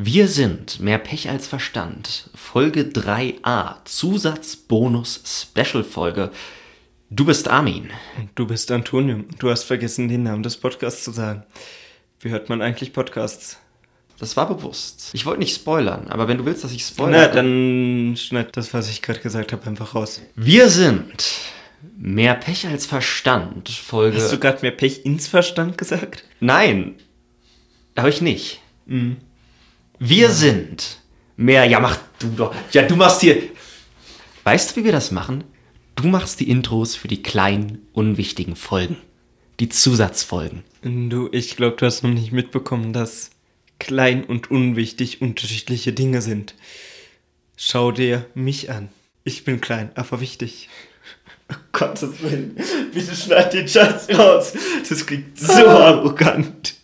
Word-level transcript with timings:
Wir 0.00 0.28
sind 0.28 0.78
mehr 0.78 0.98
Pech 0.98 1.28
als 1.28 1.48
Verstand. 1.48 2.30
Folge 2.32 2.82
3a. 2.82 3.84
Zusatz, 3.84 4.54
Bonus, 4.54 5.20
Special-Folge. 5.26 6.30
Du 7.10 7.24
bist 7.24 7.48
Armin. 7.48 7.90
Du 8.36 8.46
bist 8.46 8.70
Antonio. 8.70 9.24
Du 9.40 9.50
hast 9.50 9.64
vergessen, 9.64 10.06
den 10.06 10.22
Namen 10.22 10.44
des 10.44 10.56
Podcasts 10.56 11.02
zu 11.02 11.10
sagen. 11.10 11.42
Wie 12.20 12.30
hört 12.30 12.48
man 12.48 12.62
eigentlich 12.62 12.92
Podcasts? 12.92 13.58
Das 14.20 14.36
war 14.36 14.46
bewusst. 14.46 15.10
Ich 15.14 15.26
wollte 15.26 15.40
nicht 15.40 15.56
spoilern, 15.56 16.06
aber 16.06 16.28
wenn 16.28 16.38
du 16.38 16.44
willst, 16.44 16.62
dass 16.62 16.70
ich 16.70 16.84
spoilere. 16.84 17.22
Na, 17.22 17.34
dann 17.34 18.14
schneid 18.16 18.56
das, 18.56 18.72
was 18.72 18.88
ich 18.88 19.02
gerade 19.02 19.18
gesagt 19.18 19.50
habe, 19.50 19.66
einfach 19.66 19.96
raus. 19.96 20.22
Wir 20.36 20.68
sind 20.68 21.40
mehr 21.96 22.34
Pech 22.34 22.68
als 22.68 22.86
Verstand. 22.86 23.68
Folge. 23.68 24.18
Hast 24.18 24.32
du 24.32 24.38
gerade 24.38 24.60
mehr 24.62 24.70
Pech 24.70 25.04
ins 25.04 25.26
Verstand 25.26 25.76
gesagt? 25.76 26.22
Nein, 26.38 26.94
habe 27.96 28.10
ich 28.10 28.20
nicht. 28.20 28.60
Wir 29.98 30.30
sind 30.30 31.00
mehr. 31.36 31.64
Ja, 31.64 31.80
mach 31.80 31.98
du 32.18 32.28
doch. 32.28 32.54
Ja, 32.72 32.82
du 32.82 32.96
machst 32.96 33.20
hier. 33.20 33.42
Weißt 34.44 34.70
du, 34.70 34.80
wie 34.80 34.84
wir 34.84 34.92
das 34.92 35.10
machen? 35.10 35.44
Du 35.96 36.06
machst 36.06 36.40
die 36.40 36.48
Intros 36.48 36.94
für 36.94 37.08
die 37.08 37.22
kleinen, 37.22 37.86
unwichtigen 37.92 38.54
Folgen. 38.54 38.96
Die 39.58 39.68
Zusatzfolgen. 39.68 40.62
Du, 40.82 41.28
ich 41.32 41.56
glaube, 41.56 41.76
du 41.76 41.86
hast 41.86 42.02
noch 42.04 42.10
nicht 42.10 42.30
mitbekommen, 42.30 42.92
dass 42.92 43.30
klein 43.80 44.24
und 44.24 44.50
unwichtig 44.50 45.20
unterschiedliche 45.20 45.92
Dinge 45.92 46.22
sind. 46.22 46.54
Schau 47.56 47.90
dir 47.90 48.26
mich 48.34 48.70
an. 48.70 48.88
Ich 49.24 49.44
bin 49.44 49.60
klein, 49.60 49.90
aber 49.94 50.20
wichtig. 50.20 50.68
Oh 51.50 51.56
Gottes 51.72 52.22
Willen, 52.22 52.56
bitte 52.92 53.16
schneid 53.16 53.54
den 53.54 53.66
Scheiß 53.66 54.10
raus. 54.10 54.52
Das 54.86 55.06
klingt 55.06 55.38
so 55.38 55.66
arrogant. 55.66 56.74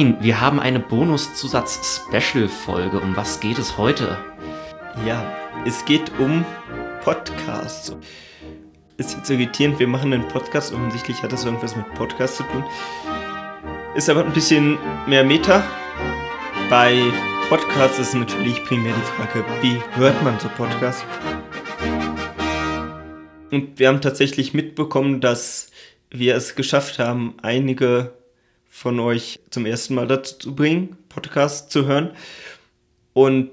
Armin, 0.00 0.16
wir 0.22 0.40
haben 0.40 0.58
eine 0.58 0.80
Bonus-Zusatz-Special-Folge. 0.80 3.00
Um 3.00 3.14
was 3.16 3.38
geht 3.38 3.58
es 3.58 3.76
heute? 3.76 4.16
Ja, 5.06 5.30
es 5.66 5.84
geht 5.84 6.10
um 6.18 6.42
Podcasts. 7.04 7.94
Ist 8.96 9.14
jetzt 9.14 9.28
irritierend, 9.28 9.78
wir 9.78 9.86
machen 9.86 10.14
einen 10.14 10.26
Podcast, 10.26 10.72
offensichtlich 10.72 11.22
hat 11.22 11.32
das 11.32 11.44
irgendwas 11.44 11.76
mit 11.76 11.92
Podcast 11.92 12.38
zu 12.38 12.44
tun. 12.44 12.64
Ist 13.94 14.08
aber 14.08 14.24
ein 14.24 14.32
bisschen 14.32 14.78
mehr 15.06 15.22
Meta. 15.22 15.62
Bei 16.70 16.98
Podcasts 17.50 17.98
ist 17.98 18.14
natürlich 18.14 18.64
primär 18.64 18.94
die 18.94 19.02
Frage, 19.02 19.44
wie 19.60 19.82
hört 19.98 20.24
man 20.24 20.40
so 20.40 20.48
Podcasts? 20.56 21.04
Und 23.50 23.78
wir 23.78 23.88
haben 23.88 24.00
tatsächlich 24.00 24.54
mitbekommen, 24.54 25.20
dass 25.20 25.70
wir 26.08 26.36
es 26.36 26.54
geschafft 26.54 26.98
haben, 26.98 27.34
einige 27.42 28.14
von 28.70 28.98
euch 29.00 29.40
zum 29.50 29.66
ersten 29.66 29.94
Mal 29.94 30.06
dazu 30.06 30.38
zu 30.38 30.54
bringen, 30.54 30.96
Podcasts 31.10 31.68
zu 31.68 31.84
hören. 31.86 32.12
Und 33.12 33.50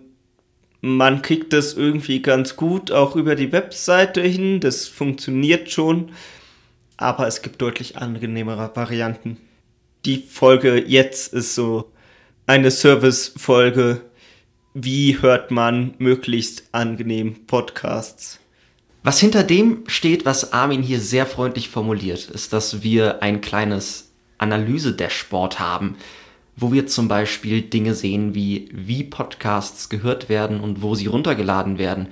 man 0.79 1.21
kriegt 1.23 1.51
das 1.51 1.73
irgendwie 1.73 2.21
ganz 2.21 2.55
gut 2.55 2.91
auch 2.91 3.15
über 3.15 3.35
die 3.35 3.51
Webseite 3.51 4.21
hin. 4.21 4.61
Das 4.61 4.87
funktioniert 4.87 5.71
schon. 5.71 6.11
Aber 6.95 7.27
es 7.27 7.41
gibt 7.41 7.61
deutlich 7.61 7.97
angenehmere 7.97 8.71
Varianten. 8.75 9.37
Die 10.05 10.19
Folge 10.19 10.81
jetzt 10.87 11.33
ist 11.33 11.55
so 11.55 11.91
eine 12.45 12.71
Service-Folge. 12.71 14.01
Wie 14.73 15.19
hört 15.21 15.51
man 15.51 15.95
möglichst 15.97 16.69
angenehm 16.71 17.45
Podcasts? 17.47 18.39
Was 19.03 19.19
hinter 19.19 19.43
dem 19.43 19.83
steht, 19.87 20.25
was 20.25 20.53
Armin 20.53 20.83
hier 20.83 20.99
sehr 20.99 21.25
freundlich 21.25 21.69
formuliert, 21.69 22.29
ist, 22.29 22.53
dass 22.53 22.83
wir 22.83 23.23
ein 23.23 23.41
kleines 23.41 24.06
Analyse-Dashboard 24.37 25.59
haben, 25.59 25.95
wo 26.55 26.71
wir 26.71 26.87
zum 26.87 27.07
Beispiel 27.07 27.61
Dinge 27.61 27.93
sehen 27.93 28.33
wie, 28.33 28.69
wie 28.71 29.03
Podcasts 29.03 29.89
gehört 29.89 30.29
werden 30.29 30.59
und 30.59 30.81
wo 30.81 30.95
sie 30.95 31.07
runtergeladen 31.07 31.77
werden. 31.77 32.07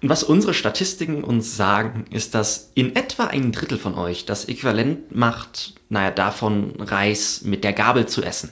Und 0.00 0.10
was 0.10 0.22
unsere 0.22 0.54
Statistiken 0.54 1.24
uns 1.24 1.56
sagen, 1.56 2.04
ist, 2.10 2.34
dass 2.34 2.70
in 2.74 2.94
etwa 2.94 3.24
ein 3.24 3.50
Drittel 3.50 3.78
von 3.78 3.94
euch 3.94 4.26
das 4.26 4.44
Äquivalent 4.44 5.14
macht, 5.14 5.74
naja, 5.88 6.10
davon 6.10 6.74
Reis 6.78 7.42
mit 7.42 7.64
der 7.64 7.72
Gabel 7.72 8.06
zu 8.06 8.22
essen. 8.22 8.50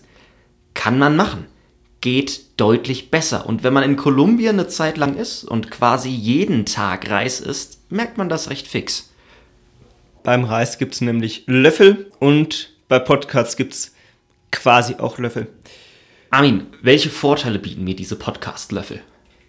Kann 0.75 0.99
man 0.99 1.15
machen. 1.15 1.47
Geht 2.01 2.61
deutlich 2.61 3.11
besser. 3.11 3.47
Und 3.47 3.63
wenn 3.63 3.73
man 3.73 3.85
in 3.85 3.97
Kolumbien 3.97 4.59
eine 4.59 4.69
Zeit 4.69 4.97
lang 4.97 5.17
ist 5.17 5.45
und 5.45 5.71
quasi 5.71 6.09
jeden 6.09 6.67
Tag 6.67 7.09
Reis 7.11 7.41
isst, 7.41 7.91
merkt 7.91 8.19
man 8.19 8.29
das 8.29 8.51
recht 8.51 8.67
fix. 8.67 9.11
Beim 10.25 10.45
Reis 10.45 10.79
gibt 10.79 10.95
es 10.95 11.01
nämlich 11.01 11.45
Löffel 11.47 12.11
und 12.19 12.76
bei 12.89 12.99
Podcasts 12.99 13.57
gibt 13.57 13.75
es 13.75 13.95
quasi 14.51 14.97
auch 14.99 15.19
Löffel. 15.19 15.49
Armin, 16.31 16.67
welche 16.83 17.11
Vorteile 17.11 17.59
bieten 17.59 17.85
mir 17.85 17.97
diese 17.97 18.17
Podcast-Löffel? 18.17 19.01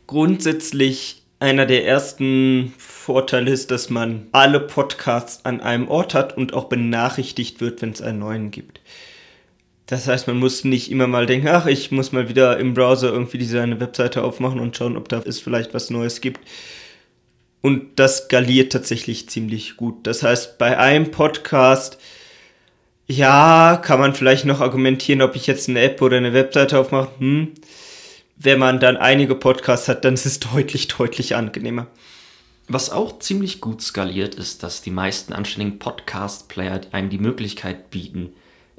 Grundsätzlich 0.07 1.23
einer 1.39 1.65
der 1.65 1.85
ersten 1.85 2.73
Vorteile 2.77 3.51
ist, 3.51 3.69
dass 3.71 3.89
man 3.89 4.27
alle 4.31 4.59
Podcasts 4.59 5.45
an 5.45 5.61
einem 5.61 5.87
Ort 5.87 6.13
hat 6.13 6.35
und 6.35 6.53
auch 6.53 6.65
benachrichtigt 6.65 7.61
wird, 7.61 7.81
wenn 7.81 7.91
es 7.91 8.01
einen 8.01 8.19
neuen 8.19 8.51
gibt. 8.51 8.81
Das 9.85 10.07
heißt, 10.07 10.27
man 10.27 10.37
muss 10.37 10.63
nicht 10.63 10.91
immer 10.91 11.07
mal 11.07 11.25
denken, 11.25 11.47
ach, 11.47 11.65
ich 11.65 11.91
muss 11.91 12.11
mal 12.11 12.27
wieder 12.27 12.57
im 12.57 12.73
Browser 12.73 13.11
irgendwie 13.11 13.37
diese 13.37 13.61
eine 13.61 13.79
Webseite 13.79 14.23
aufmachen 14.23 14.59
und 14.59 14.75
schauen, 14.75 14.97
ob 14.97 15.09
da 15.09 15.21
es 15.25 15.39
vielleicht 15.39 15.73
was 15.73 15.89
Neues 15.89 16.21
gibt. 16.21 16.41
Und 17.61 17.99
das 17.99 18.25
skaliert 18.25 18.71
tatsächlich 18.71 19.29
ziemlich 19.29 19.77
gut. 19.77 20.05
Das 20.07 20.23
heißt, 20.23 20.57
bei 20.57 20.77
einem 20.77 21.11
Podcast 21.11 21.97
ja, 23.07 23.81
kann 23.81 23.99
man 23.99 24.13
vielleicht 24.13 24.45
noch 24.45 24.59
argumentieren, 24.59 25.21
ob 25.21 25.35
ich 25.35 25.47
jetzt 25.47 25.69
eine 25.69 25.81
App 25.81 26.01
oder 26.01 26.17
eine 26.17 26.33
Webseite 26.33 26.77
aufmache. 26.77 27.09
Hm. 27.19 27.53
Wenn 28.35 28.59
man 28.59 28.79
dann 28.79 28.97
einige 28.97 29.33
Podcasts 29.33 29.87
hat, 29.87 30.05
dann 30.05 30.13
ist 30.13 30.25
es 30.25 30.39
deutlich, 30.39 30.87
deutlich 30.89 31.35
angenehmer. 31.35 31.87
Was 32.67 32.89
auch 32.89 33.19
ziemlich 33.19 33.61
gut 33.61 33.81
skaliert, 33.81 34.35
ist, 34.35 34.61
dass 34.61 34.81
die 34.81 34.91
meisten 34.91 35.31
anständigen 35.31 35.79
Podcast-Player 35.79 36.81
einem 36.91 37.09
die 37.09 37.17
Möglichkeit 37.17 37.91
bieten, 37.91 38.33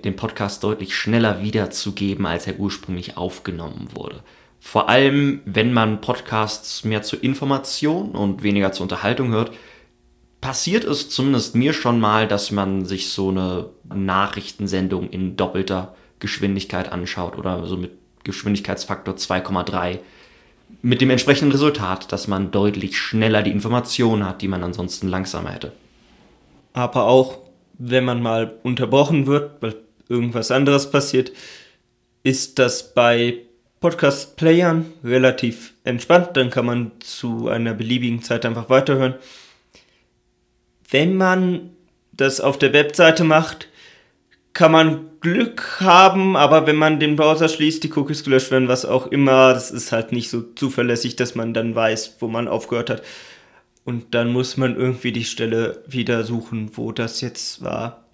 den 0.05 0.15
Podcast 0.15 0.63
deutlich 0.63 0.95
schneller 0.95 1.43
wiederzugeben, 1.43 2.27
als 2.27 2.47
er 2.47 2.59
ursprünglich 2.59 3.17
aufgenommen 3.17 3.89
wurde. 3.95 4.23
Vor 4.61 4.91
allem, 4.91 5.41
wenn 5.47 5.73
man 5.73 6.03
Podcasts 6.03 6.85
mehr 6.85 7.03
zur 7.03 7.25
Information 7.25 8.11
und 8.11 8.43
weniger 8.43 8.73
zur 8.73 8.85
Unterhaltung 8.85 9.31
hört, 9.31 9.53
passiert 10.41 10.85
es 10.85 11.11
zumindest 11.11 11.55
mir 11.55 11.73
schon 11.73 12.01
mal, 12.01 12.29
dass 12.29 12.51
man 12.51 12.85
sich 12.85 13.11
so 13.11 13.31
eine 13.31 13.71
Nachrichtensendung 13.93 15.11
in 15.11 15.37
doppelter 15.37 15.95
Geschwindigkeit 16.21 16.93
anschaut 16.93 17.37
oder 17.37 17.67
so 17.67 17.77
mit 17.77 17.93
Geschwindigkeitsfaktor 18.25 19.15
2,3 19.15 19.99
mit 20.83 21.01
dem 21.01 21.11
entsprechenden 21.11 21.53
Resultat, 21.53 22.13
dass 22.13 22.29
man 22.29 22.51
deutlich 22.51 22.99
schneller 22.99 23.43
die 23.43 23.51
Informationen 23.51 24.27
hat, 24.27 24.43
die 24.43 24.49
man 24.49 24.63
ansonsten 24.63 25.09
langsamer 25.09 25.51
hätte. 25.51 25.73
Aber 26.73 27.05
auch 27.05 27.39
wenn 27.79 28.05
man 28.05 28.23
mal 28.23 28.59
unterbrochen 28.63 29.27
wird, 29.27 29.63
weil 29.63 29.77
irgendwas 30.09 30.51
anderes 30.51 30.91
passiert, 30.91 31.33
ist 32.23 32.59
das 32.59 32.93
bei 32.93 33.39
Podcast-Playern 33.81 34.87
relativ 35.05 35.75
entspannt. 35.85 36.31
Dann 36.35 36.51
kann 36.51 36.67
man 36.67 36.93
zu 37.01 37.49
einer 37.49 37.75
beliebigen 37.75 38.23
Zeit 38.23 38.45
einfach 38.45 38.69
weiterhören 38.69 39.15
wenn 40.91 41.17
man 41.17 41.71
das 42.13 42.41
auf 42.41 42.59
der 42.59 42.73
Webseite 42.73 43.25
macht, 43.25 43.69
kann 44.53 44.73
man 44.73 45.07
Glück 45.21 45.81
haben, 45.81 46.37
aber 46.37 46.67
wenn 46.67 46.77
man 46.77 47.01
den 47.01 47.17
Browser 47.17 47.49
schließt, 47.49 47.83
die 47.85 47.93
Cookies 47.93 48.25
gelöscht 48.25 48.51
werden, 48.51 48.69
was 48.69 48.85
auch 48.85 49.07
immer, 49.07 49.53
das 49.53 49.71
ist 49.71 49.93
halt 49.93 50.13
nicht 50.13 50.31
so 50.31 50.43
zuverlässig, 50.43 51.17
dass 51.17 51.35
man 51.35 51.55
dann 51.55 51.75
weiß, 51.75 52.17
wo 52.21 52.29
man 52.29 52.49
aufgehört 52.49 52.91
hat. 52.91 53.03
Und 53.85 54.15
dann 54.15 54.33
muss 54.33 54.57
man 54.57 54.77
irgendwie 54.77 55.13
die 55.13 55.25
Stelle 55.25 55.83
wieder 55.87 56.25
suchen, 56.25 56.73
wo 56.75 56.93
das 56.93 57.21
jetzt 57.21 57.63
war. 57.63 58.05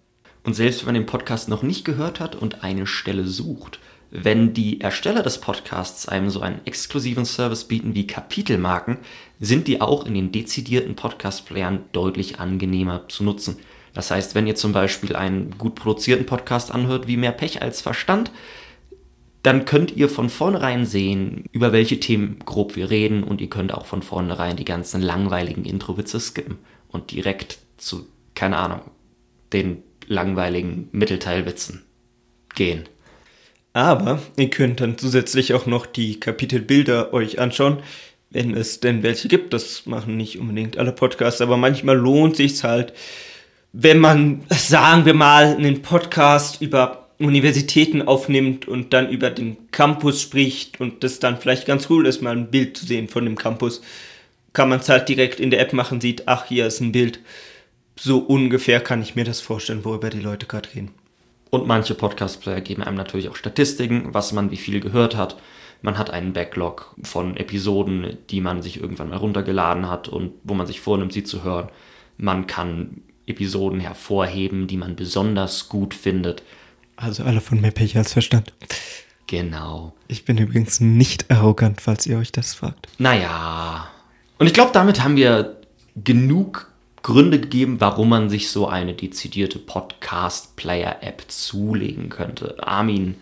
Und 0.44 0.54
selbst 0.54 0.80
wenn 0.80 0.94
man 0.94 1.02
den 1.02 1.06
Podcast 1.06 1.48
noch 1.48 1.62
nicht 1.62 1.84
gehört 1.84 2.20
hat 2.20 2.36
und 2.36 2.62
eine 2.62 2.86
Stelle 2.86 3.24
sucht, 3.24 3.80
wenn 4.16 4.54
die 4.54 4.80
Ersteller 4.80 5.24
des 5.24 5.40
Podcasts 5.40 6.06
einem 6.06 6.30
so 6.30 6.40
einen 6.40 6.60
exklusiven 6.66 7.24
Service 7.24 7.64
bieten 7.64 7.96
wie 7.96 8.06
Kapitelmarken, 8.06 8.98
sind 9.40 9.66
die 9.66 9.80
auch 9.80 10.06
in 10.06 10.14
den 10.14 10.30
dezidierten 10.30 10.94
Podcast-Playern 10.94 11.80
deutlich 11.90 12.38
angenehmer 12.38 13.08
zu 13.08 13.24
nutzen. 13.24 13.56
Das 13.92 14.12
heißt, 14.12 14.36
wenn 14.36 14.46
ihr 14.46 14.54
zum 14.54 14.72
Beispiel 14.72 15.16
einen 15.16 15.58
gut 15.58 15.74
produzierten 15.74 16.26
Podcast 16.26 16.72
anhört 16.72 17.08
wie 17.08 17.16
Mehr 17.16 17.32
Pech 17.32 17.60
als 17.60 17.80
Verstand, 17.80 18.30
dann 19.42 19.64
könnt 19.64 19.96
ihr 19.96 20.08
von 20.08 20.30
vornherein 20.30 20.86
sehen, 20.86 21.46
über 21.50 21.72
welche 21.72 21.98
Themen 21.98 22.38
grob 22.44 22.76
wir 22.76 22.90
reden 22.90 23.24
und 23.24 23.40
ihr 23.40 23.50
könnt 23.50 23.74
auch 23.74 23.84
von 23.84 24.02
vornherein 24.02 24.56
die 24.56 24.64
ganzen 24.64 25.02
langweiligen 25.02 25.64
Intro-Witze 25.64 26.20
skippen 26.20 26.58
und 26.86 27.10
direkt 27.10 27.58
zu, 27.78 28.06
keine 28.36 28.58
Ahnung, 28.58 28.80
den 29.52 29.82
langweiligen 30.06 30.88
Mittelteilwitzen 30.92 31.82
gehen. 32.54 32.84
Aber 33.74 34.22
ihr 34.36 34.50
könnt 34.50 34.80
dann 34.80 34.96
zusätzlich 34.96 35.52
auch 35.52 35.66
noch 35.66 35.84
die 35.84 36.20
Kapitelbilder 36.20 37.12
euch 37.12 37.40
anschauen, 37.40 37.82
wenn 38.30 38.54
es 38.54 38.78
denn 38.78 39.02
welche 39.02 39.28
gibt. 39.28 39.52
Das 39.52 39.84
machen 39.84 40.16
nicht 40.16 40.38
unbedingt 40.38 40.78
alle 40.78 40.92
Podcasts, 40.92 41.40
aber 41.40 41.56
manchmal 41.56 41.96
lohnt 41.96 42.36
sich's 42.36 42.62
halt, 42.62 42.94
wenn 43.72 43.98
man, 43.98 44.44
sagen 44.48 45.04
wir 45.04 45.14
mal, 45.14 45.56
einen 45.56 45.82
Podcast 45.82 46.62
über 46.62 47.08
Universitäten 47.18 48.02
aufnimmt 48.02 48.68
und 48.68 48.92
dann 48.92 49.10
über 49.10 49.30
den 49.30 49.56
Campus 49.72 50.22
spricht 50.22 50.80
und 50.80 51.02
das 51.02 51.18
dann 51.18 51.38
vielleicht 51.38 51.66
ganz 51.66 51.90
cool 51.90 52.06
ist, 52.06 52.22
mal 52.22 52.36
ein 52.36 52.52
Bild 52.52 52.76
zu 52.76 52.86
sehen 52.86 53.08
von 53.08 53.24
dem 53.24 53.36
Campus, 53.36 53.82
kann 54.52 54.68
man 54.68 54.78
es 54.78 54.88
halt 54.88 55.08
direkt 55.08 55.40
in 55.40 55.50
der 55.50 55.60
App 55.60 55.72
machen, 55.72 56.00
sieht, 56.00 56.28
ach, 56.28 56.46
hier 56.46 56.66
ist 56.66 56.80
ein 56.80 56.92
Bild. 56.92 57.18
So 57.96 58.18
ungefähr 58.18 58.78
kann 58.78 59.02
ich 59.02 59.16
mir 59.16 59.24
das 59.24 59.40
vorstellen, 59.40 59.84
worüber 59.84 60.10
die 60.10 60.20
Leute 60.20 60.46
gerade 60.46 60.68
reden. 60.74 60.92
Und 61.54 61.68
manche 61.68 61.94
Podcast-Player 61.94 62.60
geben 62.62 62.82
einem 62.82 62.96
natürlich 62.96 63.28
auch 63.28 63.36
Statistiken, 63.36 64.12
was 64.12 64.32
man 64.32 64.50
wie 64.50 64.56
viel 64.56 64.80
gehört 64.80 65.14
hat. 65.14 65.36
Man 65.82 65.98
hat 65.98 66.10
einen 66.10 66.32
Backlog 66.32 66.96
von 67.04 67.36
Episoden, 67.36 68.18
die 68.28 68.40
man 68.40 68.60
sich 68.60 68.80
irgendwann 68.80 69.10
mal 69.10 69.18
runtergeladen 69.18 69.88
hat 69.88 70.08
und 70.08 70.32
wo 70.42 70.54
man 70.54 70.66
sich 70.66 70.80
vornimmt, 70.80 71.12
sie 71.12 71.22
zu 71.22 71.44
hören. 71.44 71.68
Man 72.16 72.48
kann 72.48 73.02
Episoden 73.28 73.78
hervorheben, 73.78 74.66
die 74.66 74.76
man 74.76 74.96
besonders 74.96 75.68
gut 75.68 75.94
findet. 75.94 76.42
Also 76.96 77.22
alle 77.22 77.40
von 77.40 77.60
mehr 77.60 77.70
Pech 77.70 77.96
als 77.96 78.14
Verstand. 78.14 78.52
Genau. 79.28 79.94
Ich 80.08 80.24
bin 80.24 80.38
übrigens 80.38 80.80
nicht 80.80 81.30
arrogant, 81.30 81.80
falls 81.80 82.04
ihr 82.08 82.18
euch 82.18 82.32
das 82.32 82.54
fragt. 82.54 82.88
Naja. 82.98 83.88
Und 84.38 84.48
ich 84.48 84.54
glaube, 84.54 84.72
damit 84.72 85.04
haben 85.04 85.14
wir 85.14 85.60
genug 85.94 86.73
Gründe 87.04 87.38
gegeben, 87.38 87.82
warum 87.82 88.08
man 88.08 88.30
sich 88.30 88.48
so 88.48 88.66
eine 88.66 88.94
dezidierte 88.94 89.58
Podcast-Player-App 89.58 91.24
zulegen 91.28 92.08
könnte. 92.08 92.56
Armin, 92.66 93.16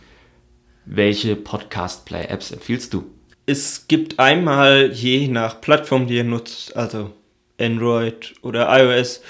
welche 0.84 1.34
Podcast-Player-Apps 1.34 2.52
empfiehlst 2.52 2.94
du? 2.94 3.06
Es 3.44 3.88
gibt 3.88 4.20
einmal 4.20 4.92
je 4.92 5.26
nach 5.26 5.60
Plattform, 5.60 6.06
die 6.06 6.14
ihr 6.14 6.22
nutzt, 6.22 6.76
also 6.76 7.10
Android 7.58 8.34
oder 8.42 8.68
iOS, 8.70 9.20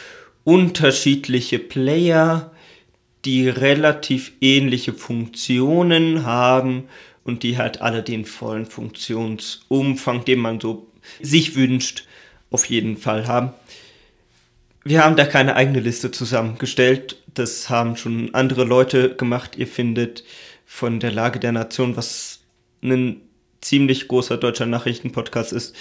unterschiedliche 0.44 1.58
Player, 1.58 2.50
die 3.24 3.48
relativ 3.48 4.32
ähnliche 4.42 4.92
Funktionen 4.92 6.26
haben 6.26 6.90
und 7.24 7.42
die 7.42 7.56
halt 7.56 7.80
alle 7.80 8.02
den 8.02 8.26
vollen 8.26 8.66
Funktionsumfang, 8.66 10.26
den 10.26 10.40
man 10.40 10.60
so 10.60 10.88
sich 11.22 11.56
wünscht, 11.56 12.04
auf 12.50 12.66
jeden 12.66 12.98
Fall 12.98 13.26
haben. 13.26 13.54
Wir 14.84 15.04
haben 15.04 15.16
da 15.16 15.24
keine 15.24 15.54
eigene 15.54 15.80
Liste 15.80 16.10
zusammengestellt. 16.10 17.22
Das 17.34 17.70
haben 17.70 17.96
schon 17.96 18.34
andere 18.34 18.64
Leute 18.64 19.14
gemacht. 19.14 19.56
Ihr 19.56 19.68
findet 19.68 20.24
von 20.66 21.00
der 21.00 21.12
Lage 21.12 21.38
der 21.38 21.52
Nation, 21.52 21.96
was 21.96 22.40
ein 22.82 23.20
ziemlich 23.60 24.08
großer 24.08 24.36
deutscher 24.36 24.66
Nachrichtenpodcast 24.66 25.52
ist, 25.52 25.76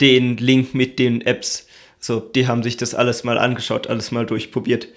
den 0.00 0.38
Link 0.38 0.74
mit 0.74 0.98
den 0.98 1.20
Apps. 1.20 1.66
So, 1.98 2.18
die 2.18 2.46
haben 2.46 2.62
sich 2.62 2.76
das 2.76 2.94
alles 2.94 3.24
mal 3.24 3.38
angeschaut, 3.38 3.88
alles 3.88 4.10
mal 4.10 4.24
durchprobiert. 4.24 4.88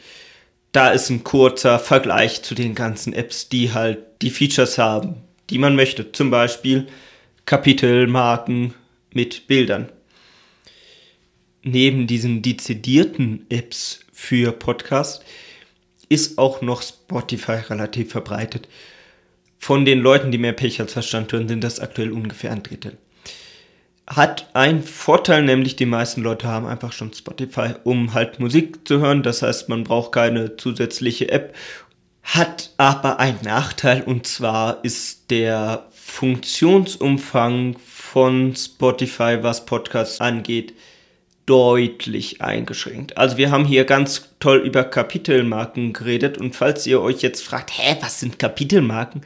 Da 0.71 0.89
ist 0.89 1.09
ein 1.09 1.24
kurzer 1.24 1.80
Vergleich 1.80 2.44
zu 2.44 2.56
den 2.56 2.75
ganzen 2.75 3.13
Apps, 3.13 3.50
die 3.50 3.74
halt 3.74 4.00
die 4.21 4.30
Features 4.30 4.77
haben, 4.77 5.18
die 5.50 5.57
man 5.57 5.75
möchte. 5.75 6.12
Zum 6.12 6.31
Beispiel 6.31 6.88
Kapitelmarken 7.45 8.74
mit 9.12 9.47
Bildern 9.47 9.89
neben 11.65 12.07
diesen 12.07 12.41
dezidierten 12.41 13.45
Apps 13.50 14.06
für 14.13 14.51
Podcast 14.51 15.25
ist 16.07 16.38
auch 16.38 16.62
noch 16.62 16.83
Spotify 16.83 17.53
relativ 17.53 18.12
verbreitet. 18.12 18.67
Von 19.57 19.83
den 19.83 20.00
Leuten, 20.00 20.31
die 20.31 20.38
mehr 20.38 20.53
Pech 20.53 20.79
als 20.79 20.94
Verstand 20.94 21.33
hören, 21.33 21.47
sind 21.47 21.63
das 21.63 21.79
aktuell 21.79 22.12
ungefähr 22.12 22.51
ein 22.51 22.62
Drittel. 22.62 22.97
Hat 24.06 24.51
einen 24.53 24.83
Vorteil, 24.83 25.41
nämlich 25.41 25.75
die 25.75 25.88
meisten 25.88 26.21
Leute 26.21 26.47
haben 26.47 26.67
einfach 26.67 26.94
schon 26.94 27.12
Spotify, 27.12 27.73
um 27.83 28.13
halt 28.13 28.39
Musik 28.39 28.88
zu 28.88 29.00
hören. 29.00 29.23
Das 29.23 29.41
heißt, 29.41 29.68
man 29.68 29.83
braucht 29.83 30.11
keine 30.11 30.57
zusätzliche 30.57 31.31
App. 31.31 31.56
Hat 32.21 32.73
aber 32.77 33.19
einen 33.19 33.39
Nachteil 33.44 34.03
und 34.03 34.27
zwar 34.27 34.83
ist 34.83 35.31
der 35.31 35.88
Funktionsumfang 35.91 37.77
von 37.83 38.56
Spotify, 38.56 39.39
was 39.41 39.65
Podcasts 39.65 40.21
angeht, 40.21 40.75
deutlich 41.45 42.42
eingeschränkt. 42.42 43.18
Also 43.18 43.38
wir 43.38 43.51
haben 43.51 43.65
hier 43.65 43.86
ganz 43.86 44.30
toll 44.39 44.57
über 44.57 44.83
Kapitelmarken 44.83 45.94
geredet 45.94 46.38
und 46.38 46.56
falls 46.56 46.88
ihr 46.88 47.01
euch 47.01 47.21
jetzt 47.21 47.44
fragt, 47.44 47.71
hä, 47.77 47.97
was 48.01 48.19
sind 48.19 48.39
Kapitelmarken? 48.39 49.21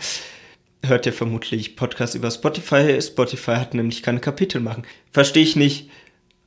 Hört 0.85 1.05
ihr 1.05 1.13
vermutlich 1.13 1.75
Podcast 1.75 2.15
über 2.15 2.31
Spotify. 2.31 3.01
Spotify 3.01 3.55
hat 3.55 3.73
nämlich 3.73 4.03
keine 4.03 4.19
Kapitelmarken. 4.19 4.85
Verstehe 5.11 5.43
ich 5.43 5.55
nicht, 5.55 5.89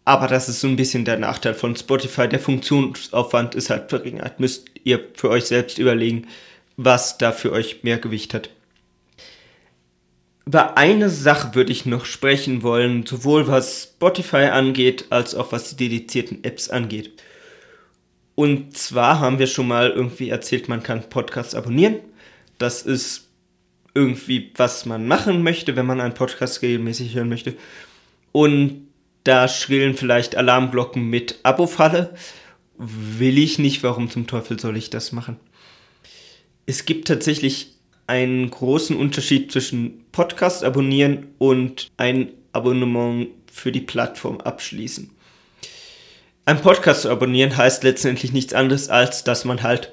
aber 0.04 0.26
das 0.26 0.48
ist 0.48 0.60
so 0.60 0.68
ein 0.68 0.76
bisschen 0.76 1.04
der 1.04 1.18
Nachteil 1.18 1.54
von 1.54 1.76
Spotify. 1.76 2.28
Der 2.28 2.40
Funktionsaufwand 2.40 3.54
ist 3.54 3.70
halt 3.70 3.90
verringert. 3.90 4.40
Müsst 4.40 4.66
ihr 4.84 5.00
für 5.14 5.30
euch 5.30 5.44
selbst 5.44 5.78
überlegen, 5.78 6.26
was 6.76 7.18
da 7.18 7.32
für 7.32 7.52
euch 7.52 7.82
mehr 7.82 7.98
Gewicht 7.98 8.34
hat 8.34 8.50
über 10.44 10.76
eine 10.76 11.08
Sache 11.08 11.54
würde 11.54 11.72
ich 11.72 11.86
noch 11.86 12.04
sprechen 12.04 12.62
wollen, 12.62 13.06
sowohl 13.06 13.46
was 13.46 13.92
Spotify 13.94 14.46
angeht, 14.46 15.06
als 15.10 15.34
auch 15.34 15.52
was 15.52 15.70
die 15.70 15.88
dedizierten 15.88 16.42
Apps 16.42 16.68
angeht. 16.68 17.22
Und 18.34 18.76
zwar 18.76 19.20
haben 19.20 19.38
wir 19.38 19.46
schon 19.46 19.68
mal 19.68 19.90
irgendwie 19.90 20.30
erzählt, 20.30 20.68
man 20.68 20.82
kann 20.82 21.08
Podcasts 21.08 21.54
abonnieren. 21.54 21.96
Das 22.58 22.82
ist 22.82 23.28
irgendwie, 23.94 24.52
was 24.56 24.86
man 24.86 25.06
machen 25.06 25.42
möchte, 25.42 25.76
wenn 25.76 25.86
man 25.86 26.00
einen 26.00 26.14
Podcast 26.14 26.62
regelmäßig 26.62 27.14
hören 27.14 27.28
möchte. 27.28 27.54
Und 28.32 28.88
da 29.24 29.46
schrillen 29.46 29.94
vielleicht 29.94 30.34
Alarmglocken 30.34 31.08
mit 31.08 31.38
Abo-Falle. 31.42 32.14
Will 32.78 33.38
ich 33.38 33.58
nicht, 33.58 33.82
warum 33.82 34.10
zum 34.10 34.26
Teufel 34.26 34.58
soll 34.58 34.76
ich 34.76 34.90
das 34.90 35.12
machen? 35.12 35.36
Es 36.66 36.84
gibt 36.84 37.06
tatsächlich 37.06 37.74
einen 38.06 38.50
großen 38.50 38.96
Unterschied 38.96 39.52
zwischen 39.52 40.04
Podcast 40.12 40.64
abonnieren 40.64 41.28
und 41.38 41.88
ein 41.96 42.30
Abonnement 42.52 43.28
für 43.50 43.72
die 43.72 43.80
Plattform 43.80 44.40
abschließen. 44.40 45.10
Ein 46.44 46.60
Podcast 46.60 47.02
zu 47.02 47.10
abonnieren 47.10 47.56
heißt 47.56 47.84
letztendlich 47.84 48.32
nichts 48.32 48.52
anderes, 48.52 48.88
als 48.88 49.24
dass 49.24 49.44
man 49.44 49.62
halt 49.62 49.92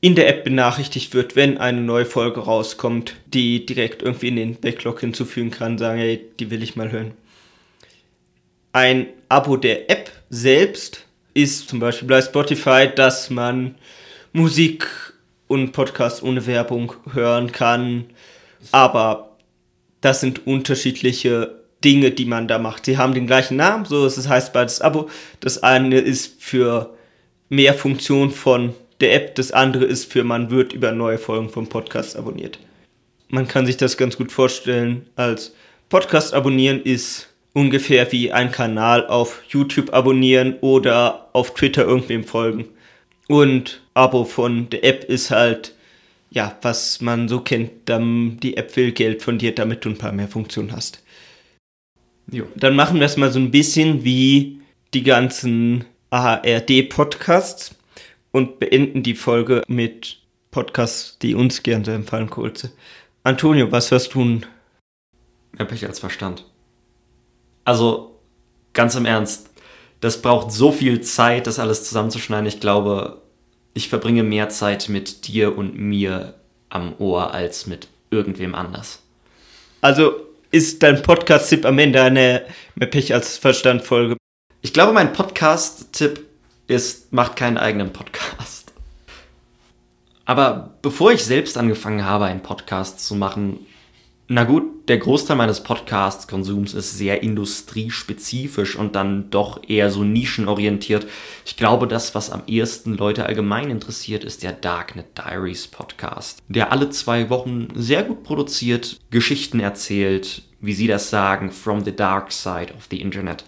in 0.00 0.14
der 0.14 0.28
App 0.28 0.44
benachrichtigt 0.44 1.12
wird, 1.14 1.36
wenn 1.36 1.58
eine 1.58 1.80
neue 1.80 2.06
Folge 2.06 2.40
rauskommt, 2.40 3.16
die 3.26 3.66
direkt 3.66 4.02
irgendwie 4.02 4.28
in 4.28 4.36
den 4.36 4.54
Backlog 4.54 5.00
hinzufügen 5.00 5.50
kann, 5.50 5.78
sagen, 5.78 5.98
hey, 5.98 6.24
die 6.38 6.50
will 6.50 6.62
ich 6.62 6.76
mal 6.76 6.90
hören. 6.90 7.12
Ein 8.72 9.08
Abo 9.28 9.56
der 9.56 9.90
App 9.90 10.10
selbst 10.30 11.06
ist 11.34 11.68
zum 11.68 11.80
Beispiel 11.80 12.08
bei 12.08 12.22
Spotify, 12.22 12.88
dass 12.94 13.28
man 13.30 13.74
Musik 14.32 14.86
und 15.50 15.72
Podcast 15.72 16.22
ohne 16.22 16.46
Werbung 16.46 16.94
hören 17.12 17.50
kann. 17.50 18.04
Aber 18.70 19.36
das 20.00 20.20
sind 20.20 20.46
unterschiedliche 20.46 21.60
Dinge, 21.84 22.12
die 22.12 22.24
man 22.24 22.46
da 22.46 22.58
macht. 22.58 22.86
Sie 22.86 22.98
haben 22.98 23.14
den 23.14 23.26
gleichen 23.26 23.56
Namen, 23.56 23.84
so 23.84 24.06
es 24.06 24.28
heißt 24.28 24.52
beides 24.52 24.80
Abo. 24.80 25.10
Das 25.40 25.62
eine 25.62 25.98
ist 25.98 26.42
für 26.42 26.94
mehr 27.48 27.74
Funktion 27.74 28.30
von 28.30 28.74
der 29.00 29.14
App, 29.14 29.34
das 29.34 29.50
andere 29.50 29.84
ist 29.84 30.12
für 30.12 30.24
man 30.24 30.50
wird 30.50 30.72
über 30.72 30.92
neue 30.92 31.18
Folgen 31.18 31.48
vom 31.48 31.68
Podcast 31.68 32.16
abonniert. 32.16 32.58
Man 33.28 33.48
kann 33.48 33.66
sich 33.66 33.76
das 33.76 33.96
ganz 33.96 34.16
gut 34.16 34.30
vorstellen 34.30 35.06
als 35.16 35.54
Podcast 35.88 36.32
abonnieren 36.32 36.82
ist 36.82 37.28
ungefähr 37.52 38.12
wie 38.12 38.30
ein 38.30 38.52
Kanal 38.52 39.06
auf 39.08 39.42
YouTube 39.48 39.92
abonnieren 39.92 40.58
oder 40.60 41.28
auf 41.32 41.54
Twitter 41.54 41.84
irgendwem 41.84 42.22
folgen. 42.22 42.66
Und 43.30 43.80
Abo 43.94 44.24
von 44.24 44.68
der 44.70 44.82
App 44.82 45.04
ist 45.04 45.30
halt, 45.30 45.76
ja, 46.30 46.58
was 46.62 47.00
man 47.00 47.28
so 47.28 47.40
kennt, 47.40 47.88
die 47.88 48.56
App 48.56 48.74
will 48.74 48.90
Geld 48.90 49.22
von 49.22 49.38
dir, 49.38 49.54
damit 49.54 49.84
du 49.84 49.90
ein 49.90 49.98
paar 49.98 50.10
mehr 50.10 50.26
Funktionen 50.26 50.72
hast. 50.72 51.00
Jo. 52.30 52.46
Dann 52.56 52.74
machen 52.74 52.98
wir 52.98 53.06
es 53.06 53.16
mal 53.16 53.30
so 53.30 53.38
ein 53.38 53.52
bisschen 53.52 54.02
wie 54.02 54.60
die 54.94 55.04
ganzen 55.04 55.84
ARD-Podcasts 56.10 57.76
und 58.32 58.58
beenden 58.58 59.04
die 59.04 59.14
Folge 59.14 59.62
mit 59.68 60.18
Podcasts, 60.50 61.16
die 61.20 61.36
uns 61.36 61.62
gern 61.62 61.84
so 61.84 61.92
empfallen, 61.92 62.30
Kulze. 62.30 62.72
Antonio, 63.22 63.70
was 63.70 63.92
hörst 63.92 64.12
du? 64.14 64.24
Mehr 64.24 65.66
Pech 65.66 65.86
als 65.86 66.00
Verstand. 66.00 66.46
Also, 67.64 68.18
ganz 68.72 68.96
im 68.96 69.06
Ernst, 69.06 69.49
das 70.00 70.22
braucht 70.22 70.52
so 70.52 70.72
viel 70.72 71.00
Zeit, 71.02 71.46
das 71.46 71.58
alles 71.58 71.84
zusammenzuschneiden. 71.84 72.46
Ich 72.46 72.60
glaube, 72.60 73.20
ich 73.74 73.88
verbringe 73.88 74.22
mehr 74.22 74.48
Zeit 74.48 74.88
mit 74.88 75.28
dir 75.28 75.56
und 75.56 75.76
mir 75.76 76.34
am 76.68 76.94
Ohr 76.98 77.32
als 77.34 77.66
mit 77.66 77.88
irgendwem 78.10 78.54
anders. 78.54 79.02
Also 79.80 80.14
ist 80.50 80.82
dein 80.82 81.02
Podcast-Tipp 81.02 81.64
am 81.64 81.78
Ende 81.78 82.02
eine 82.02 82.44
mehr 82.74 82.88
Pech 82.88 83.14
als 83.14 83.38
Verstand-Folge? 83.38 84.16
Ich 84.62 84.72
glaube, 84.72 84.92
mein 84.92 85.12
Podcast-Tipp 85.12 86.26
ist, 86.66 87.12
macht 87.12 87.36
keinen 87.36 87.58
eigenen 87.58 87.92
Podcast. 87.92 88.72
Aber 90.24 90.74
bevor 90.82 91.12
ich 91.12 91.24
selbst 91.24 91.58
angefangen 91.58 92.04
habe, 92.04 92.26
einen 92.26 92.42
Podcast 92.42 93.04
zu 93.04 93.14
machen, 93.14 93.66
Na 94.32 94.44
gut, 94.44 94.88
der 94.88 94.98
Großteil 94.98 95.36
meines 95.36 95.64
Podcast-Konsums 95.64 96.72
ist 96.74 96.96
sehr 96.96 97.20
industriespezifisch 97.24 98.76
und 98.76 98.94
dann 98.94 99.28
doch 99.30 99.60
eher 99.68 99.90
so 99.90 100.04
nischenorientiert. 100.04 101.08
Ich 101.44 101.56
glaube, 101.56 101.88
das, 101.88 102.14
was 102.14 102.30
am 102.30 102.44
ehesten 102.46 102.96
Leute 102.96 103.26
allgemein 103.26 103.70
interessiert, 103.70 104.22
ist 104.22 104.44
der 104.44 104.52
Darknet 104.52 105.18
Diaries 105.18 105.66
Podcast, 105.66 106.44
der 106.46 106.70
alle 106.70 106.90
zwei 106.90 107.28
Wochen 107.28 107.70
sehr 107.74 108.04
gut 108.04 108.22
produziert, 108.22 109.00
Geschichten 109.10 109.58
erzählt, 109.58 110.42
wie 110.60 110.74
sie 110.74 110.86
das 110.86 111.10
sagen, 111.10 111.50
from 111.50 111.84
the 111.84 111.96
dark 111.96 112.30
side 112.30 112.72
of 112.76 112.86
the 112.88 113.00
Internet. 113.00 113.42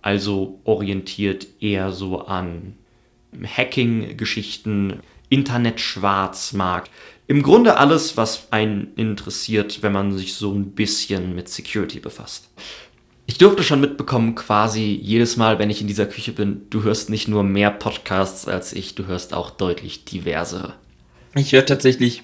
Also 0.00 0.60
orientiert 0.62 1.48
eher 1.58 1.90
so 1.90 2.20
an 2.20 2.76
Hacking-Geschichten, 3.42 5.00
Internet-Schwarzmarkt. 5.28 6.90
Im 7.26 7.42
Grunde 7.42 7.78
alles, 7.78 8.18
was 8.18 8.48
einen 8.50 8.92
interessiert, 8.96 9.82
wenn 9.82 9.92
man 9.92 10.16
sich 10.16 10.34
so 10.34 10.52
ein 10.52 10.72
bisschen 10.72 11.34
mit 11.34 11.48
Security 11.48 11.98
befasst. 11.98 12.50
Ich 13.26 13.38
durfte 13.38 13.62
schon 13.62 13.80
mitbekommen, 13.80 14.34
quasi 14.34 14.98
jedes 15.02 15.38
Mal, 15.38 15.58
wenn 15.58 15.70
ich 15.70 15.80
in 15.80 15.86
dieser 15.86 16.04
Küche 16.04 16.32
bin, 16.32 16.66
du 16.68 16.82
hörst 16.82 17.08
nicht 17.08 17.26
nur 17.26 17.42
mehr 17.42 17.70
Podcasts 17.70 18.46
als 18.46 18.74
ich, 18.74 18.94
du 18.94 19.06
hörst 19.06 19.32
auch 19.32 19.50
deutlich 19.50 20.04
diversere. 20.04 20.74
Ich 21.34 21.52
höre 21.52 21.64
tatsächlich 21.64 22.22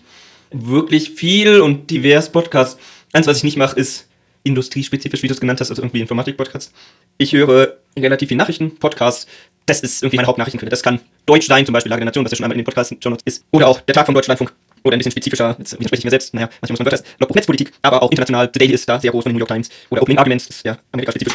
wirklich 0.53 1.11
viel 1.13 1.61
und 1.61 1.91
divers 1.91 2.31
Podcasts. 2.31 2.79
Eins, 3.15 3.27
was 3.27 3.39
ich 3.39 3.45
nicht 3.45 3.57
mache, 3.57 3.77
ist 3.81 4.09
industriespezifisch, 4.43 5.23
wie 5.23 5.29
du 5.29 5.35
es 5.35 5.41
genannt 5.41 5.61
hast, 5.61 5.71
also 5.71 5.81
irgendwie 5.81 6.01
Informatik-Podcasts. 6.01 6.73
Ich 7.17 7.33
höre 7.33 7.79
relativ 7.99 8.29
viel 8.29 8.37
Nachrichten-Podcasts. 8.37 9.27
Das 9.65 9.81
ist 9.81 10.03
irgendwie 10.03 10.17
meine 10.17 10.29
Hauptnachrichtenquelle. 10.29 10.71
Das 10.71 10.83
kann 10.83 11.01
Deutsch 11.25 11.47
sein, 11.47 11.65
zum 11.65 11.73
Beispiel 11.73 11.91
Lage 11.91 12.01
der 12.01 12.07
Nation, 12.07 12.25
was 12.25 12.33
ja 12.33 12.37
schon 12.37 12.45
einmal 12.45 12.59
in 12.59 12.65
den 12.65 12.67
Podcast 12.67 12.95
ist. 13.25 13.45
Oder 13.51 13.69
auch 13.69 13.81
der 13.81 13.95
Tag 13.95 14.07
vom 14.07 14.15
Deutschlandfunk 14.15 14.53
oder 14.83 14.97
ein 14.97 14.99
bisschen 14.99 15.13
spezifischer, 15.13 15.57
jetzt 15.59 15.73
widerspreche 15.73 16.01
ich 16.01 16.05
mir 16.05 16.11
selbst, 16.11 16.35
naja, 16.35 16.49
manchmal 16.61 16.73
muss 16.73 16.79
man 16.79 16.87
Wörter, 16.87 17.05
Logbuch 17.19 17.37
Netzpolitik, 17.37 17.73
aber 17.83 18.03
auch 18.03 18.11
international, 18.11 18.51
The 18.53 18.67
ist 18.67 18.89
da 18.89 19.01
sehr 19.01 19.11
groß 19.11 19.25
von 19.25 19.31
den 19.31 19.37
New 19.37 19.41
York 19.41 19.49
Times 19.49 19.69
oder 19.91 20.03
Opening 20.03 20.19
Arguments, 20.19 20.49
das 20.49 20.57
ist 20.57 20.67
ja 20.67 20.79
amerikaspezifisch. 20.93 21.35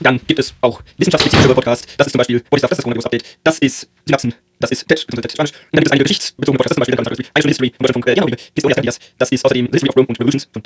Dann 0.00 0.20
gibt 0.26 0.38
es 0.38 0.54
auch 0.60 0.82
wissenschaftsspezifische 0.98 1.54
Podcasts, 1.54 1.86
das 1.96 2.06
ist 2.06 2.12
zum 2.12 2.18
Beispiel 2.18 2.36
is 2.36 2.44
das 2.50 2.62
ist 2.62 2.70
das 2.70 2.78
Coronavirus-Update, 2.78 3.24
das 3.42 3.58
ist 3.58 3.88
Synapsen, 4.06 4.34
das 4.60 4.70
ist 4.70 4.88
TED, 4.88 5.06
das 5.08 5.24
ist 5.24 5.32
Spanisch, 5.32 5.52
und 5.52 5.58
dann 5.72 5.80
gibt 5.80 5.86
es 5.86 5.92
einige 5.92 6.04
geschichtsbezogene 6.04 6.58
Podcasts, 6.58 6.74
zum 6.74 6.80
Beispiel 6.80 6.98
eine 6.98 7.04
Stunde 7.14 7.48
History 7.48 7.70
Deutschlandfunk, 7.70 8.06
äh, 8.06 8.14
Liebe, 8.14 8.36
Historia 8.54 8.82
Dias, 8.82 8.98
das 9.18 9.30
ist 9.32 9.44
außerdem 9.44 9.68
History 9.72 9.90
of 9.90 9.96
Rome 9.96 10.06
und 10.08 10.20
Revolutions, 10.20 10.48
und 10.54 10.64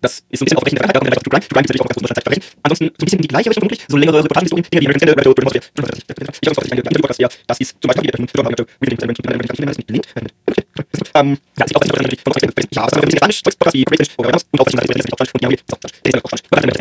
das 0.00 0.22
ist 0.30 0.42
ein 0.42 0.44
bisschen 0.44 0.58
aufbrechen 0.58 0.78
der 0.78 0.84
Vergangenheit, 0.86 1.16
darum 1.16 1.22
True 1.22 1.30
Crime, 1.30 1.40
True 1.40 1.54
Crime 1.54 1.64
ist 1.64 1.68
natürlich 1.68 1.82
auch 1.82 1.90
aus 1.90 1.96
Deutschland 1.96 2.44
Ansonsten 2.62 2.84
so 2.86 2.90
ein 2.90 3.04
bisschen 3.04 3.20
die 3.22 3.28
gleiche 3.28 3.50
Richtung 3.50 3.62
vermutlich, 3.62 3.86
so 3.88 3.96
längere 3.96 4.18
Reportagenhistorien, 4.18 4.66
Dinge 4.70 4.82
wie 4.82 4.86
American 4.86 5.08
Standard, 5.08 5.26
Red 5.26 5.38
Atmosphere, 5.38 5.64
ich 6.66 6.72
habe 6.72 6.88
eine 6.88 6.98
Podcast, 6.98 7.20
ja, 7.20 7.28
das 7.46 7.60
ist 7.60 7.76
zum 7.80 7.88
Beispiel 7.88 8.10
die 8.10 8.26
John 8.34 8.46
Howard, 8.46 8.60
Reading 8.80 8.98
Element, 8.98 9.18
und 9.18 9.58
dann 9.58 9.68
ist 9.68 9.78
mit 9.78 9.90
Link, 9.90 10.06
ähm, 11.14 11.38
ja, 11.58 11.66
das 11.66 11.70
ist 11.70 11.76
auch 11.76 11.82
ein 11.82 11.88
bisschen 11.88 12.68
ja, 12.72 12.82
das 12.82 12.92
ist 12.92 12.98
ein 12.98 13.00
bisschen 13.00 13.18
Spanisch, 13.18 13.42
Podcast 13.42 13.74
wie 13.74 13.84
Great 13.84 13.98
British, 13.98 14.14
und 14.16 14.60
auch 14.60 14.68
verschiedene 14.68 15.02
Sachen, 15.02 15.26
die 15.40 15.46
und 15.46 15.52
ja, 15.52 15.58
so, 15.68 15.76
der 16.04 16.14
ist 16.14 16.24
auch 16.24 16.38
Spanisch. 16.38 16.78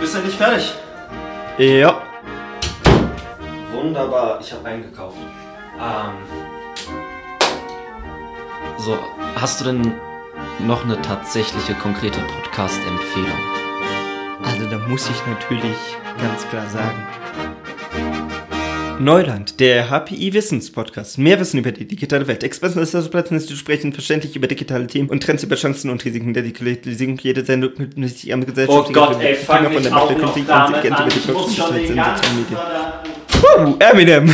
Bist 0.00 0.14
du 0.14 0.18
endlich 0.18 0.36
fertig? 0.36 0.74
Ja. 1.58 2.02
Wunderbar, 3.72 4.40
ich 4.40 4.52
habe 4.52 4.68
eingekauft. 4.68 5.16
Ähm, 5.78 6.41
so, 8.84 8.98
hast 9.36 9.60
du 9.60 9.64
denn 9.64 9.94
noch 10.66 10.84
eine 10.84 11.00
tatsächliche 11.02 11.74
konkrete 11.74 12.18
Podcast-Empfehlung? 12.20 13.38
Also 14.44 14.66
da 14.68 14.78
muss 14.88 15.08
ich 15.08 15.26
natürlich 15.26 15.76
ganz 16.18 16.48
klar 16.48 16.68
sagen. 16.68 17.06
Neuland, 18.98 19.58
der 19.60 19.88
HPI 19.88 20.32
Wissens 20.32 20.70
Podcast. 20.70 21.18
Mehr 21.18 21.38
Wissen 21.40 21.58
über 21.58 21.72
die 21.72 21.86
digitale 21.86 22.26
Welt. 22.26 22.44
Experten 22.44 22.78
ist 22.80 22.94
also 22.94 23.08
Platten 23.08 23.38
zu 23.40 23.56
sprechen, 23.56 23.92
verständlich 23.92 24.36
über 24.36 24.46
digitale 24.46 24.86
Themen 24.86 25.08
und 25.08 25.22
Trends 25.22 25.42
über 25.42 25.56
Chancen 25.56 25.90
und 25.90 26.04
Risiken 26.04 26.34
der 26.34 26.42
Digitalisierung. 26.42 27.18
Jede 27.18 27.44
Sendung 27.44 27.72
mit 27.78 27.96
sich 28.10 28.32
am 28.32 28.44
Gesellschaft. 28.44 28.88
Oh 28.88 28.92
Gott, 28.92 29.20
ey, 29.20 29.34
fang 29.34 29.72
mich 29.72 29.92
auch 29.92 30.10
noch 30.16 30.34
damit 30.34 30.92
an. 30.92 31.08
Ich 31.08 31.28
muss 31.28 31.56
schon 31.56 31.74
den 31.74 31.96
ganzen 31.96 32.46
Uh, 33.58 33.74
Eminem! 33.78 34.32